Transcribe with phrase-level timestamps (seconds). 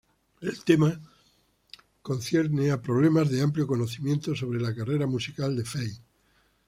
[0.41, 0.99] El tema
[2.01, 5.91] concierne problemas de amplio conocimiento sobre la carrera musical de Fey.